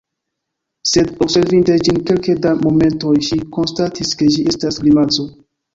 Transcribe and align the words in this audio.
Sed 0.91 1.11
observinte 1.25 1.75
ĝin 1.89 2.01
kelke 2.09 2.37
da 2.47 2.55
momentoj, 2.65 3.15
ŝi 3.29 3.41
konstatis 3.61 4.19
ke 4.23 4.35
ĝi 4.39 4.51
estas 4.55 4.85
grimaco. 4.87 5.33